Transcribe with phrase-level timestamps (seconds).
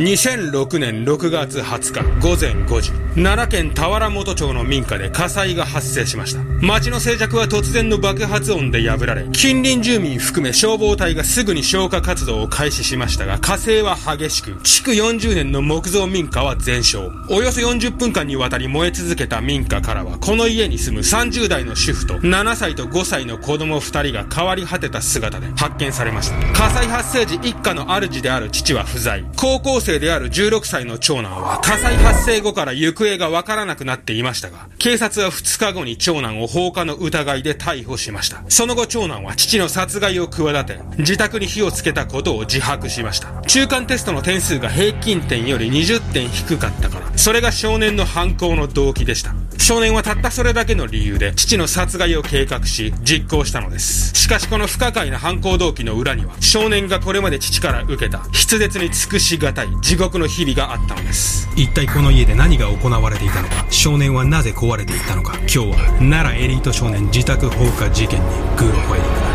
[0.00, 6.40] 2006年6月20日午前5時、奈良県田原本町の民家で火災が発生しました。
[6.62, 17.10] 町の静寂は突然の爆発音で破られ、近隣住民含め消防隊がすぐに消火活動を開始しましたが、火勢は激しく、築40年の木造民家は全焼。
[17.28, 26.36] およそ40分間にわたり燃え続けた民家からは、この家に住む30代の主婦と7歳と5歳の子供2人が変わり果てた姿で発見されました。
[26.54, 29.22] 火災発生時一家の主である父は不在。
[29.36, 38.42] 高校生である16歳の長男は火災発生後から行方がわからなくなっていましたが、警察は2日後に長男を放火の疑いで逮捕しました。
[38.48, 43.42] その後長男は父の殺害を企て、自宅に火をつけたことを自白しました。
[43.42, 49.34] 中間テストの点数が平均点より20点低かったから、それが少年の犯行の動機でした。
[49.60, 54.12] 少年はたったそれだけの理由で父の殺害を計画し実行したのです。
[54.14, 61.48] しかしこの不可解な犯行動機の裏には少年がこれまで父から受けた筆舌に尽くしがたい地獄の日々があったのです。
[61.56, 63.66] 一体この家で何が行われていたのか？
[63.70, 65.36] 少年はなぜ壊れていったのか？
[65.38, 68.26] 今日は奈良エリート少年自宅放火事件に
[68.56, 69.30] グロファイリングだ。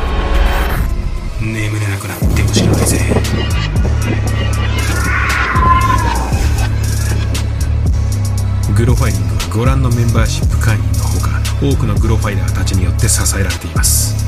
[1.69, 2.99] 眠れなくなっても知らないぜ。
[8.75, 14.24] グロファイリングはご覧のメンバーシップ会員のほか多くのグロファイラーたちによって支えられています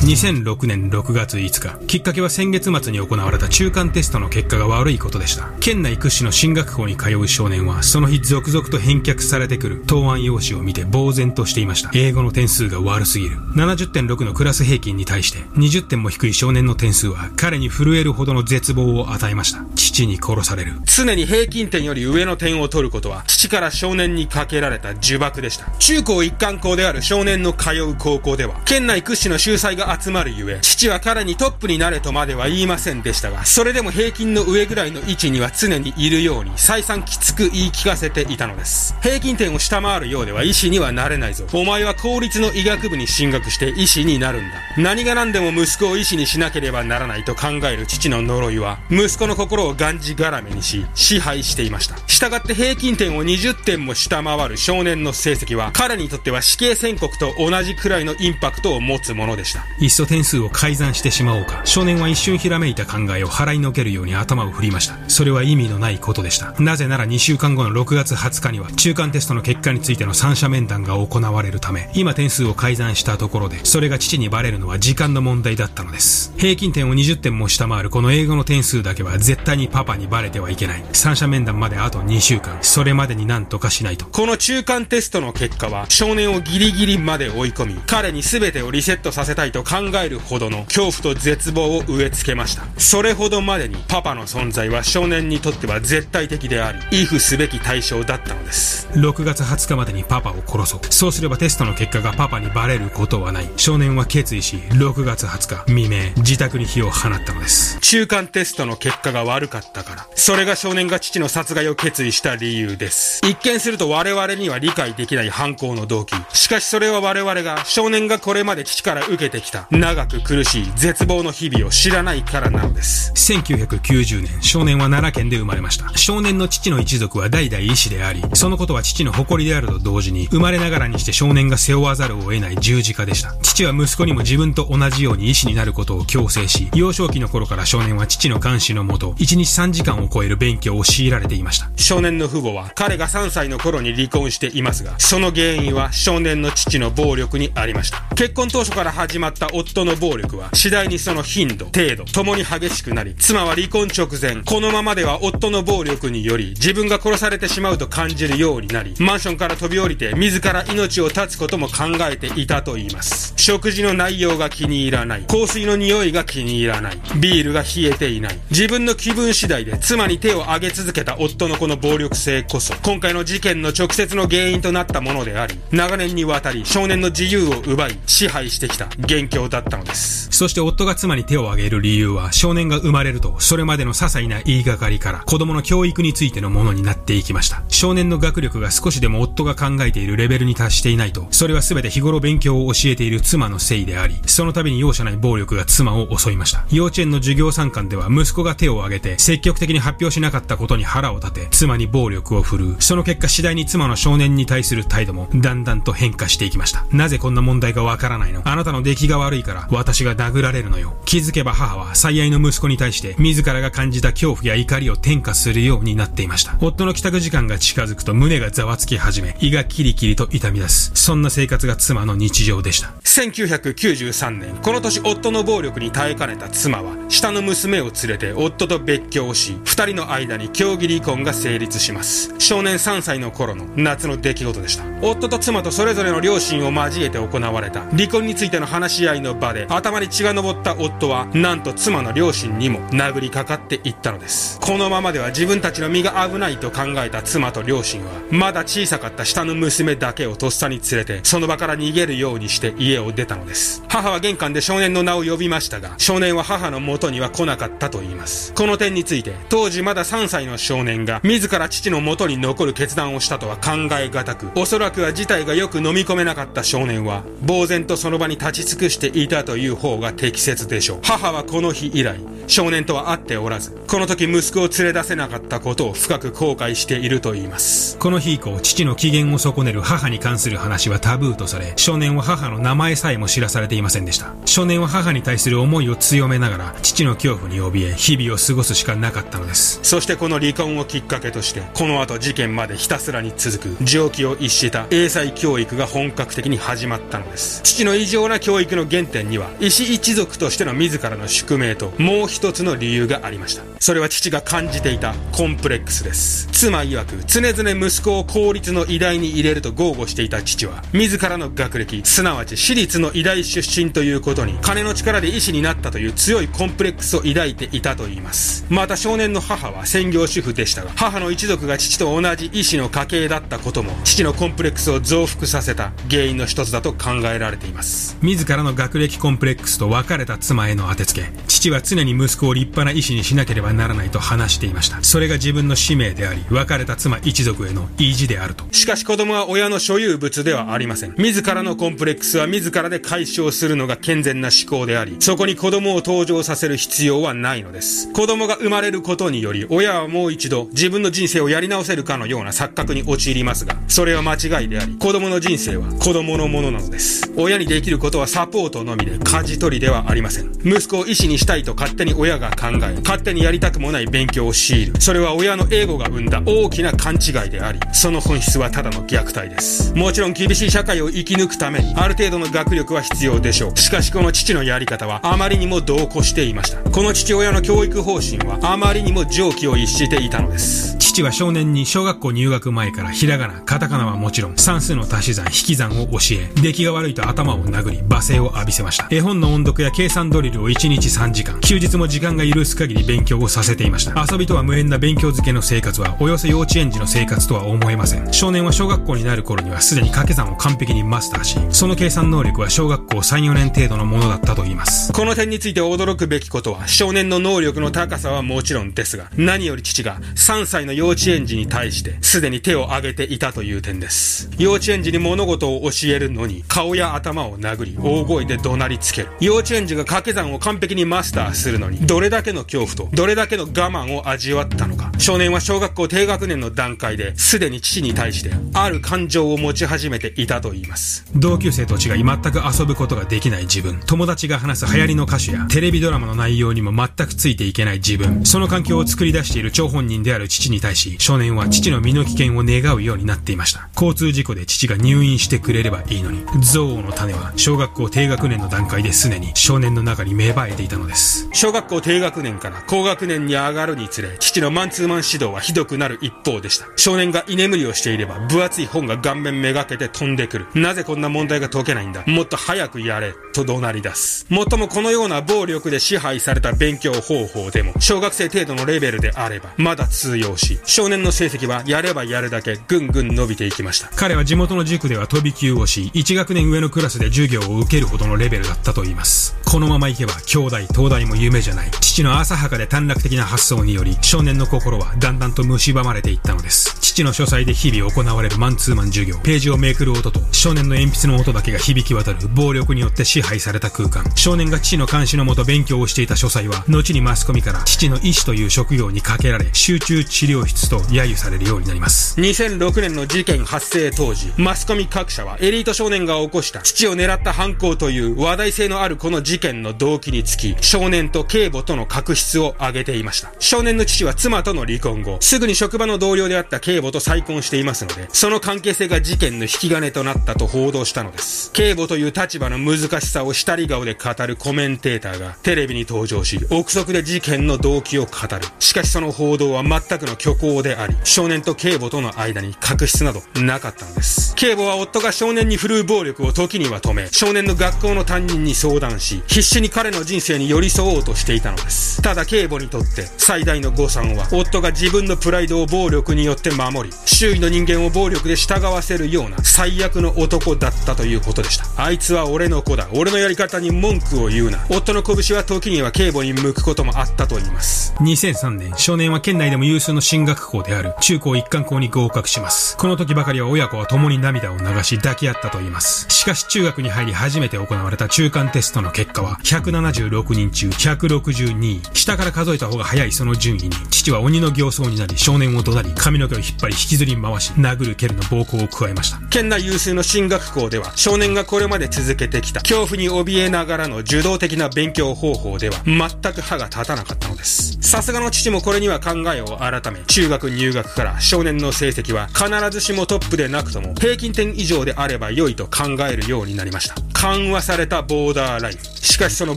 [0.00, 5.50] 2006年6月5日、きっかけは先月末に行われた中間テストの結果が悪いことでした。
[5.60, 11.90] 県内屈指の進学校に通う少年は、その日続々と返却されてくる答案用紙を見て呆然としていました。
[11.92, 13.36] 英語の点数が悪すぎる。
[13.54, 19.62] 70.6のクラス平均に対して、20点も低い少年の点数は、彼に震えるほどの絶望を与えました。
[19.76, 20.72] 父に殺される。
[20.86, 25.70] 常に平均点より上の点を取ることは、父から少年にかけられた呪縛でした。
[25.78, 38.94] 中高一貫校である少年の通う高校では、県内屈指の秀才が集まるゆえ、父は彼にトップになれとまでは言いませんでしたが、それでも平均の上ぐらいの位置には常にいるように、再三きつく言い聞かせていたのです。
[39.02, 41.46] 平均点を下回るようでは医師にはなれないぞ。
[41.52, 44.56] お前は公立の医学部に進学して医師になるんだ。
[44.76, 51.96] 何が何でも息子を医師にしなければならないと考える父の呪いは、息子の心をがんじがらめにし、支配していました。
[52.06, 59.64] 従って平均点を20点も下回る少年の成績は、彼にとっては死刑宣告と同じくらいのインパクトを持つものでした。
[59.80, 61.62] いっそ点数を改ざんしてしまおうか。
[61.64, 64.96] 少年は一瞬ひらめいた考えを払いのけるように頭を振りました。
[65.08, 66.52] それは意味のないことでした。
[66.60, 76.34] なぜなら2週間後の6月20日には中間テストの結果についての三者面談が行われるため、今点数を改ざんしたところで、それが父にバレるのは時間の問題だったのです。
[76.36, 80.84] 平均点を20点も下回るこの英語の点数だけは絶対にパパにバレてはいけない。
[80.92, 82.58] 三者面談まであと2週間。
[82.60, 84.04] それまでに何とかしないと。
[84.06, 92.64] この中間テストの結果は、少年をギリギリまで追い込み、彼に全てをリセットさせたいと考えるほどの恐怖と絶望を植え付けました。
[92.76, 98.88] それほどまでにパパの存在は少年にとっては絶対的であり、畏怖すべき対象だったのです。
[98.94, 100.80] 6月20日までにパパを殺そう。
[100.90, 103.48] そうすればテストの結果がパパにバレることはない。
[103.56, 107.78] 少年は決意し、6月20日未明、自宅に火を放ったのです。
[107.78, 110.06] 中間テストの結果が悪かったから。
[110.16, 113.20] それが少年が父の殺害を決意した理由です。
[113.24, 116.16] 一見すると我々には理解できない犯行の動機。
[116.32, 123.12] しかしそれは我々が少年がこれまで父から受けてきた長く苦しい絶望の日々を知らないからなのです。
[123.14, 125.96] 1990年、少年は奈良県で生まれました。
[125.96, 133.34] 少年の父の一族は代々医師であり、そのことは父の誇りであると同時に、生まれながらにして少年が背負わざるを得ない十字架でした。
[133.42, 141.70] 父は息子にも自分と同じように医師になることを強制し、幼少期の頃から少年は父の監視のもと、1日3時間を超える勉強を強いられていました。
[141.76, 148.02] 少年の父母は、彼が3歳の頃に離婚していますが、その原因は少年の父の暴力にありました。
[148.14, 163.34] 結婚当初から始まった夫の暴力は、次第にその頻度、程度、ともに激しくなり、妻は離婚直前、このままでは夫の暴力により、自分が殺されてしまうと感じるようになり、マンションから飛び降りて、自ら命を絶つことも考えていたと言います。
[163.36, 165.24] 食事の内容が気に入らない。
[165.26, 167.00] 香水の匂いが気に入らない。
[167.16, 168.38] ビールが冷えていない。
[168.50, 180.28] 自分の気分次第で妻に手を挙げ続けた夫のこの暴力性こそ、今回の事件の直接の原因となったものであり、長年にわたり少年の自由を奪い、支配してきた元凶だったのです。
[180.30, 187.62] そして夫が妻に手を挙げる理由は、少年が生まれると、それまでの些細な言いがかりから、子供の教育についてのものになっていきました。
[187.68, 196.64] 少年の学力が少しでも夫が考えているレベルに達していないと、それは全て日頃勉強を教えている妻のせいであり、その度に容赦ない暴力が妻を襲いました。
[196.70, 202.76] 幼稚園の授業参観では息子が手を挙げて、積極的に発表しなかったことに腹を立て、妻に暴力を振るう。
[202.80, 206.84] その結果次第に妻の少年に対する態度も、だんだんと変化していきました。
[206.92, 210.96] なぜこんな問題がわからないのあなたの出来が悪いから私が殴られるのよ。
[211.04, 216.56] 気づけば母は最愛の息子に対して自らが感じた恐怖や怒りを転嫁するようになっていました。
[216.60, 220.90] 夫の帰宅時間が近づくと胸がざわつき始め、胃がキリキリと痛み出す。
[220.94, 222.92] そんな生活が妻の日常でした。
[223.04, 232.34] 1993年、この年夫の暴力に耐えかねた妻は、下の娘を連れて夫と別居をし、二人の間に協議離婚が成立します。
[232.38, 234.84] 少年3歳の頃の夏の出来事でした。
[235.02, 244.60] 夫と妻とそれぞれの両親を交えて行われた離婚についての話し合いの場で頭に血が上った夫は、なんと妻の両親にも殴りかかっていったのです。
[244.60, 253.82] このままでは自分たちの身が危ないと考えた妻と両親は、まだ小さかった下の娘だけをとっさに連れて、その場から逃げるようにして家を出たのです。
[253.88, 258.52] 母は玄関で少年の名を呼びましたが、少年は母の元には来なかったと言います。
[258.54, 270.98] この点について、当時まだ3歳の少年が、自ら父の元に残る決断をしたとは考え難く、おそらくは事態がよく飲み込めなかった少年は、呆然とその場に立ち尽くしていたという方が適切でしょう。
[271.02, 277.96] 母はこの日以来、少年とは会っておらず、この時息子を連れ出せなかったことを深く後悔していると言います。
[277.98, 284.34] この日以降、父の機嫌を損ねる母に関する話はタブーとされ、少年は母の名前さえも知らされていませんでした。
[284.46, 289.80] 少年は母に対する思いを強めながら、父の恐怖に怯え、日々を過ごすしかなかったのです。
[289.82, 297.60] そしてこの離婚をきっかけとして、この後事件までひたすらに続く、常軌を逸した英才教育が本格的に始まったのです。
[297.62, 303.62] 父の異常な教育の原点には、医師一族としての自らの宿命と、もう一つの理由がありました。
[303.78, 306.48] それは父が感じていたコンプレックスです。
[306.52, 318.66] 妻曰く、常々息子を公立の医大に入れると豪語していた父は、自らの学歴、すなわち私立の医大出身ということに、金の力で医師になったという強いコンプレックスを抱いていたと言います。
[318.68, 328.16] また少年の母は専業主婦でしたが、母の一族が父と同じ医師の家系だったことも、父のコンプレックスを増幅させた原因の一つだと考えられています。
[328.22, 335.02] 自らの学歴コンプレックスと別れた妻への当てつけ、父は常に息子を立派な医師にしなければならないと話していました。
[335.02, 338.64] それが自分の使命であり、別れた妻一族への意地であると。
[338.72, 341.14] しかし子供は親の所有物ではありません。
[341.18, 348.10] 自らのコンプレックスは自らで解消するのが健全な思考であり、そこに子供を登場させる必要はないのです。
[348.14, 357.30] 子供が生まれることにより、親はもう一度自分の人生をやり直せるかのような錯覚に陥りますが、それは間違いであり、子供の人生は子供のものなのです。
[357.36, 360.52] 親にできることはサポートのみで、舵取りではありません。
[360.64, 364.94] 息子を医師にしたいと勝手に親が考え、勝手にやりたくもない勉強を強いる。
[365.00, 369.92] それは親のエゴが生んだ大きな勘違いであり、その本質はただの虐待です。
[369.94, 373.76] もちろん厳しい社会を生き抜くために、ある程度の学力は必要でしょう。
[373.76, 376.78] しかしこの父のやり方はあまりにも同行していました。
[376.90, 380.96] この父親の教育方針はあまりにも常軌を逸していたのです。
[380.98, 389.08] 父は少年に小学校入学前からひらがな、カタカナはもちろん算数の足し算、引き算を教え、出来が悪いと頭を殴り、罵声を浴びせました。
[389.10, 394.24] 絵本の音読や計算ドリルを1日3時間、休日も時間が許す限り勉強をさせていました。
[394.30, 398.32] 遊びとは無縁な勉強漬けの生活は、およそ幼稚園児の生活とは思えません。
[398.32, 405.12] 少年は小学校になる頃にはすでに掛け算を完璧にマスターし、その計算能力は小学校3、4年程度のものだったと言います。
[405.12, 414.50] この点について驚くべきことは、少年の能力の高さはもちろんですが、何より父が3歳の幼稚園児に対して、すでに手を挙げていたという点です。
[414.58, 419.28] 幼稚園児に物事を教えるのに、顔や頭を殴り、大声でで怒鳴りつける。
[419.40, 425.12] 幼稚園児が掛け算を完璧にマスターするのに、どれだけの恐怖と、どれだけの我慢を味わったのか。
[425.18, 431.24] 少年は小学校低学年の段階で、すでに父に対して、ある感情を持ち始めていたと言います。
[431.36, 434.00] 同級生と違い全く遊ぶことができない自分。
[434.06, 438.44] 友達が話す流行りの歌手や、テレビドラマの内容にも全くついていけない自分。
[438.44, 443.88] その環境を作り出している張本人である父に対し、少年は父の身の危険を願うようになっていました。
[443.94, 451.48] 交通事故で父が入院してくれればいいのに、憎悪の種は小学校低学年の段階ですでに少年の中に芽生えていたのです。
[451.52, 456.86] 小学校低学年から高学年に上がるにつれ、父のマンツーマン指導はひどくなる一方でした。
[456.96, 460.66] 少年が居眠りをしていれば、分厚い本が顔面めがけて飛んでくる。
[460.74, 463.34] なぜこんな問題が解けないんだもっと早くやれ。
[463.52, 464.46] と怒鳴り出す。
[464.48, 474.08] もっともこのような暴力で支配された勉強方法でも、小学生程度のレベルであれば、まだ通用し、少年の成績はやればやるだけぐんぐん伸びていきました。
[474.14, 479.56] 彼は地元の塾では飛び級をし、1学年上のクラスで授業を受けるほどのレベルだったと言います。
[479.70, 481.90] このままいけば兄弟東大も夢じゃない。
[482.00, 486.98] 父の浅はかで短絡的な発想により少年の心はだんだんと蝕まれていったのです。
[487.00, 489.38] 父の書斎で日々行われるマンツーマン授業。
[489.44, 494.24] ページをめくる音と少年の鉛筆の音だけが響き渡る暴力によって支配された空間。
[494.34, 502.40] 少年が父の監視のもと勉強をしていた書斎は後にマスコミから父の医師という職業にかけられ集中治療室と揶揄されるようになります。
[502.40, 509.59] 2006年の事件発生当時マスコミ各社はエリート少年が起こした父を狙った犯行という話題性のあるこの事件。
[509.60, 513.52] 件の動機につき少年と警母との確執を挙げていました。
[513.60, 521.70] 少年の父は妻との離婚後すぐに職場の同僚であった警母と再婚していますのでその関係性が事件の引き金となったと報道したのです。
[521.72, 528.62] 警母という立場の難しさを下り顔で語るコメンテーターがテレビに登場し憶測で事件の動機を語る。
[528.78, 534.54] しかしその報道は全くの虚構であり少年と警母との間に確執などなかったのです。
[534.56, 542.22] 警母は夫が少年に振るう暴力を時には止め少年の学校の担任に相談し必死に彼の人生に寄り添おうとしていたのです。
[542.22, 551.84] ただ警母にとって最大の誤算は夫が自分のプライドを暴力によって守り周囲の人間を暴力で従わせるような最悪の男だったということでした。
[552.00, 553.08] あいつは俺の子だ。
[553.12, 554.86] 俺のやり方に文句を言うな。
[554.88, 558.14] 夫の拳は時には警母に向くこともあったと言います。
[558.20, 562.96] 2003年少年は県内でも有数の進学校である中高一貫校に合格します。
[562.98, 566.26] この時ばかりは親子は共に涙を流し抱き合ったと言います。
[566.28, 573.90] しかし中学に入り初めて行われた中間テストの結果は176人中162位下から数えた方が早いその順位に。
[574.10, 579.38] 父は鬼の形相になり少年を怒鳴り髪の毛を引っ張り引きずり回し殴る蹴るの暴行を加えました。
[579.48, 586.20] 県内有数の進学校では少年がこれまで続けてきた恐怖に怯えながらの受動的な勉強方法では全
[586.52, 587.98] く歯が立たなかったのです。
[588.02, 597.14] さすがの父もこれには考えを改め中学入学から少年の成績は必ずしもトップでなくとも平均点以上であれば良いと考えるようになりました。
[597.32, 598.98] 緩和されたボーダーライン
[599.30, 599.76] しかしその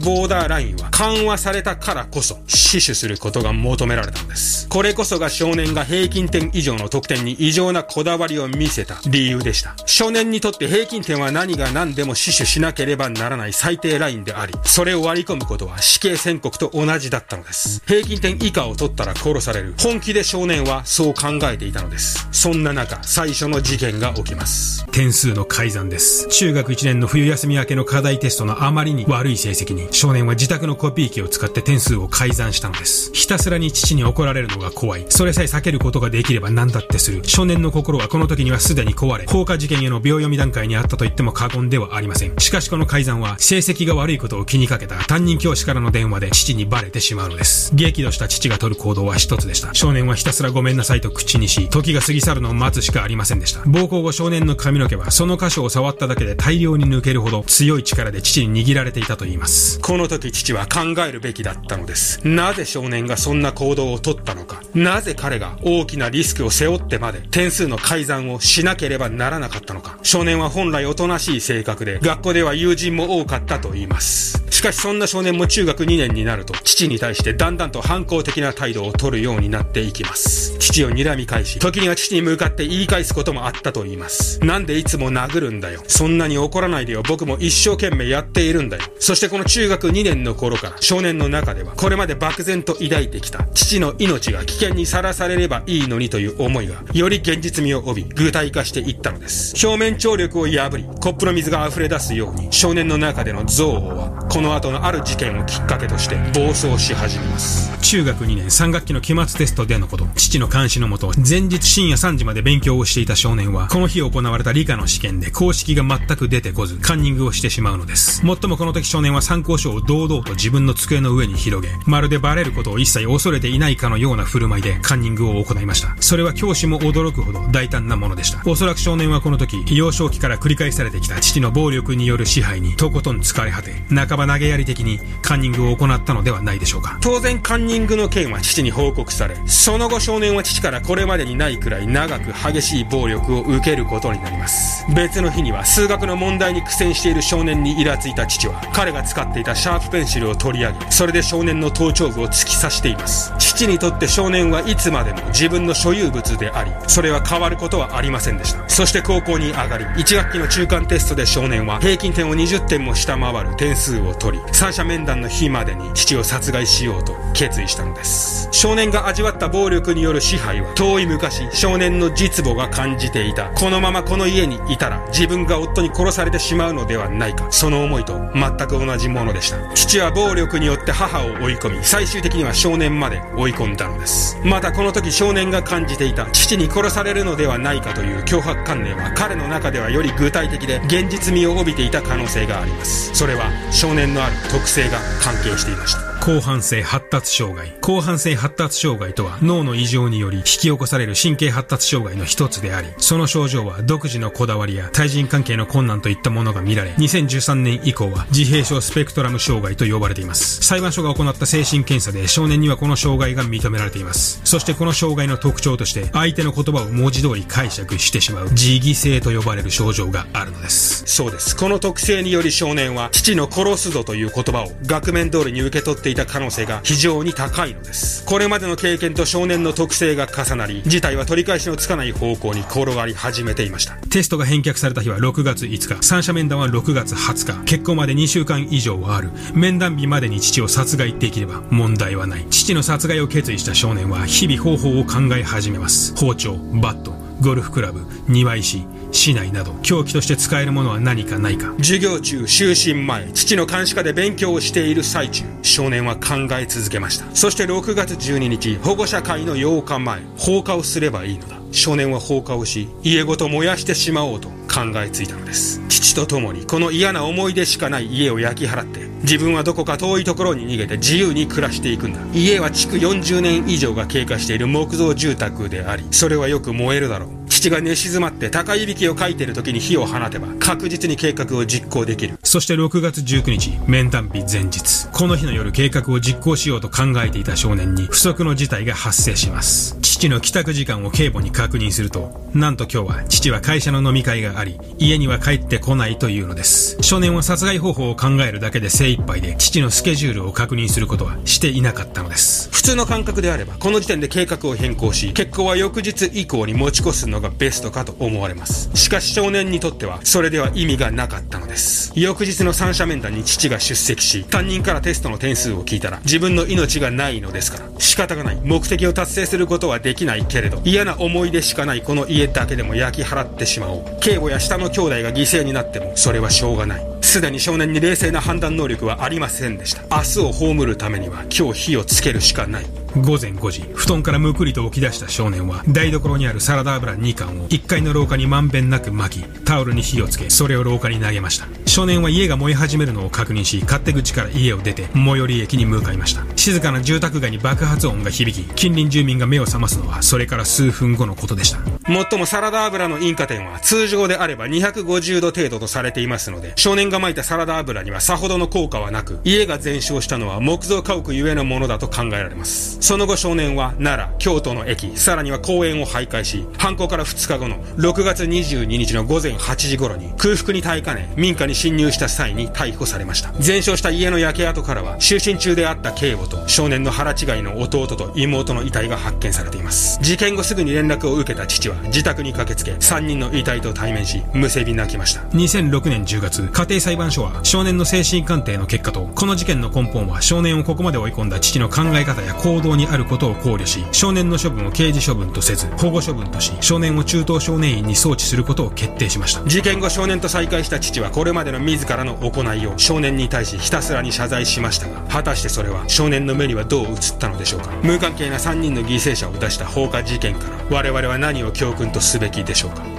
[0.00, 4.68] ボーダーラインは緩和されたからこそ死守することが求められたのです。
[4.68, 9.76] これこそが少年が平均点以上の得点に異常なこだわりを見せた理由でした。
[9.86, 17.80] 少年にとって平均点は何が何でも死守しなければならない最低ラインでありそれを割り込むことは死刑宣告と同じだったのです。
[17.86, 22.26] 平均点以下を取ったら殺される本気で少年はそう考えていたのです。
[22.32, 24.84] そんな中最初の事件が起きます。
[24.90, 26.26] 点数の改ざんです。
[26.28, 33.12] 中学1年の冬休み明けの課題テストのあまりに悪い成績に少年は自宅のコピー機を使って点数を改ざんしたのです。
[33.12, 35.06] ひたすらに父に怒られるのが怖い。
[35.08, 37.22] それさえ避けることができれば何だってする。
[37.24, 42.36] 少年の心はこの時にはすでに壊れ放火事件への秒読み段階にあったと言っても過言ではありません。
[42.38, 44.96] しかしこの改ざんは成績が悪いことを気にかけた。
[45.04, 47.74] 担任教師からの電話で父にバレてしまうのです。
[47.74, 49.74] 激怒した父が取る行動は一つでした。
[49.74, 53.62] 少年はひたすらごめんなさいと口にし時が過ぎ去るのを待つしかありませんでした。
[53.66, 59.80] 暴行後少年の髪の毛はその箇所を触っただけで大量に抜けるほど強い力で父に握られていたとと言います。
[59.80, 62.20] この時父は考えるべきだったのです。
[62.28, 64.62] なぜ少年がそんな行動をとったのか。
[64.74, 69.98] なぜ彼が大きなリスクを背負ってまで点数の改ざんをしなければならなかったのか。
[70.02, 74.43] 少年は本来おとなしい性格で学校では友人も多かったと言います。
[74.64, 80.56] かしそんな少年も中学2年になると父に対してだんだんと反抗的な態度を取るようになっていきます。
[80.58, 84.40] 父を睨み返し時には父に向かって言い返すこともあったと言います。
[84.40, 85.82] なんでいつも殴るんだよ。
[85.86, 87.02] そんなに怒らないでよ。
[87.06, 88.82] 僕も一生懸命やっているんだよ。
[88.98, 99.54] そしてこの中学2年の頃から少年の中ではこれまで漠然と抱いてきた父の命が危険にさらされればいいのにという思いがより現実味を帯び具体化していったのです。
[99.66, 107.76] 表面張力を破りコップの水が溢れ出すように少年の中での憎悪はこの後のある事件をきっかけとして暴走し始めます。
[107.80, 110.06] 中学2年3学期の期末テストでのこと。
[110.14, 118.24] 父の監視のもと前日深夜3時まで勉強をしていた少年はこの日行われた理科の試験で公式が全く出てこずカンニングをしてしまうのです。
[118.24, 125.96] もっともこの時少年は参考書を堂々と自分の机の上に広げまるでバレることを一切恐れていないかのような振る舞いでカンニングを行いました。
[126.00, 128.42] それは教師も驚くほど大胆なものでした。
[128.46, 179.58] おそらく少年はこの時幼少期から繰り返されてきた父の暴力による支配にとことん疲れ果て半ば投げやり的にカンニングを行ったのではないでしょうか当然カンニングの件は父に報告されその後少年は父からこれまでにないくらい長く激しい暴力を受けることになります別の日には数学の問題に苦戦している少年にイラついた父は彼が使っていたシャープペンシルを取り上げそれで少年の頭頂部を突き刺しています父にとって少年はいつまでも自分の所有物でありそれは変わることはありませんでしたそして高校に上がり1学期の中間テストで少年は平均点を20点も下回る点数を取り三者面談の日までに父を殺害しようと決意したのです少年が味わった暴力による支配は遠い昔少年の実母が感じていたこのままこの家にいたら自分が夫に殺されてしまうのではないかその思いと全く同同じものでした。
[179.74, 184.38] 父は暴力によって母を追い込み、最終的には少年まで追い込んだのです。
[184.44, 193.14] またこの時少年が感じていた父に殺されるのではないかという脅迫観念は彼の中ではより具体的で現実味を帯びていた可能性があります。
[193.14, 196.13] それは少年のある特性が関係していました。
[196.24, 197.76] 広範性発達障害。
[197.84, 210.62] 広範性発達障害とは脳の異常により引き起こされる神経発達障害の一つであり、その症状は独自のこだわりや対人関係の困難といったものが見られ、2013年以降は自閉症スペクトラム障害と呼ばれています。
[210.62, 214.40] 裁判所が行った精神検査で少年にはこの障害が認められています。
[214.44, 221.02] そしてこの障害の特徴として相手の言葉を文字通り解釈してしまう自義性と呼ばれる症状があるのです。
[221.04, 221.54] そうです。
[221.54, 228.24] この特性により少年は父の殺すぞという言葉を額面通りに受け取っていた可能性が非常に高いのです。
[228.24, 233.94] これまでの経験と少年の特性が重なり、事態は取り返しのつかない方向に転がり始めていました。
[234.10, 239.30] テストが返却された日は6月5日、三者面談は6月20日、結婚まで2週間以上はある。
[239.54, 242.46] 面談日までに父を殺害できれば問題はない。
[242.50, 246.14] 父の殺害を決意した少年は日々方法を考え始めます。
[246.16, 251.72] 包丁、バット、ゴルフクラブ、庭石、市内など凶器として使えるものは何かないか。
[251.78, 257.34] 授業中就寝前父の監視下で勉強をしている最中少年は考え続けました。
[257.34, 261.56] そして6月12日保護者会の8日前放火をすればいいのだ。
[261.70, 265.80] 少年は放火をし家ごと燃やしてしまおうと考えついたのです。
[265.88, 272.20] 父と共にこの嫌な思い出しかない家を焼き払って自分はどこか遠いところに逃げて自由に暮らしていくんだ。
[272.34, 277.43] 家は築40年以上が経過している木造住宅でありそれはよく燃えるだろう。
[277.64, 282.38] 父が寝静まって高いびきをかいている時に火を放てば確実に計画を実行できる。
[282.42, 285.08] そして6月19日、面談日前日。
[285.12, 289.96] この日の夜計画を実行しようと考えていた少年に不測の事態が発生します。
[290.28, 296.96] の帰宅時間を警母に確認すると、なんと今日は父は会社の飲み会があり、家には帰ってこないというのです。
[297.00, 302.68] 少年は殺害方法を考えるだけで精一杯で、父のスケジュールを確認することはしていなかったのです。
[302.70, 308.90] 普通の感覚であれば、この時点で計画を変更し、結婚は翌日以降に持ち越すのがベストかと思われます。
[308.94, 312.12] しかし少年にとっては、それでは意味がなかったのです。
[312.14, 318.60] 翌日の三者面談に父が出席し、担任からテストの点数を聞いたら、自分の命がないのですから、仕方がない。
[318.62, 324.20] 目的を達成することはでできないけれど、嫌な思い出しかないこの家だけでも焼き払ってしまおう。
[324.20, 327.04] 警護や下の兄弟が犠牲になっても、それはしょうがない。
[327.20, 330.02] すでに少年に冷静な判断能力はありませんでした。
[330.16, 332.86] 明日を葬るためには、今日火をつけるしかない。
[333.16, 341.66] 午前5時、布団からむくりと起き出した少年は、台所にあるサラダ油2缶を1階の廊下にまんべんなく巻き、タオルに火をつけ、それを廊下に投げました。
[341.86, 346.44] 少年は家が燃え始めるのを確認し、勝手口から家を出て、最寄り駅に向かいました。
[346.56, 351.80] 静かな住宅街に爆発音が響き、近隣住民が目を覚ますのは、それから数分後のことでした。
[352.10, 362.98] もっともサラダ油の引火点は、通常であれば250度程度とされていますので、少年が撒いたサラダ油にはさほどの効果はなく、家が全焼したのは木造家屋ゆえのものだと考えられます。
[363.00, 373.52] その後少年は奈良、京都の駅、さらには公園を徘徊し、犯行から2日後の6月22日の午前8時頃に空腹に耐えかね民家に侵入した際に逮捕されました。
[373.60, 379.83] 全焼した家の焼け跡からは就寝中であった警護と少年の腹違いの弟と妹の遺体が発見されています。
[379.90, 385.40] 事件後すぐに連絡を受けた父は自宅に駆けつけ3人の遺体と対面し、むせび泣きました。
[385.50, 399.62] 2006年10月、家庭裁判所は少年の精神鑑定の結果と、この事件の根本は少年をここまで追い込んだ父の考え方や行動にあることを考慮し、少年の処分を刑事処分とせず、保護処分とし、少年を中等少年院に送致することを決定しました。
[399.68, 407.90] 事件後少年と再会した父はこれまでの自らの行いを少年に対しひたすらに謝罪しましたが、果たしてそれは少年の目にはどう映ったのでしょうか。
[408.02, 413.13] 無関係な3人の犠牲者を出した放火事件から、我々は何を教訓とすべきでしょうか？